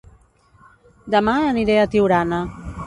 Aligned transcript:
Dema 1.15 1.37
aniré 1.51 1.79
a 1.81 1.87
Tiurana 1.97 2.43